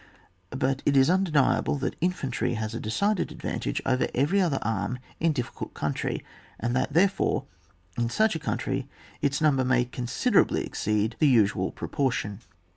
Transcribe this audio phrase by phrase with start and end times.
[0.49, 5.31] But it is undeniable that infantry has a decided advantage over every other arm in
[5.31, 6.25] difficult country,
[6.59, 7.45] and that, there fore,
[7.99, 8.89] in such a country
[9.21, 12.39] its number may considerably exceed the usual propor tion.